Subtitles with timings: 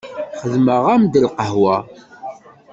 [0.39, 1.77] Xedmeɣ-am-d lqahwa.